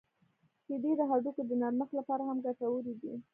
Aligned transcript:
•شیدې 0.65 0.91
د 0.99 1.01
هډوکو 1.09 1.41
د 1.49 1.51
نرمښت 1.61 1.93
لپاره 1.99 2.23
هم 2.29 2.37
ګټورې 2.45 2.93
دي. 3.01 3.13